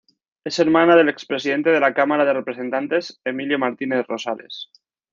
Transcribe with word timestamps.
Es 0.43 0.57
hermana 0.57 0.95
del 0.95 1.09
expresidente 1.09 1.69
de 1.69 1.79
la 1.79 1.93
Cámara 1.93 2.25
de 2.25 2.33
Representantes 2.33 3.21
Emilio 3.23 3.59
Martínez 3.59 4.07
Rosales. 4.07 4.71